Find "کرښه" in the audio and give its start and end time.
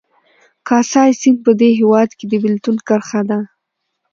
2.87-3.21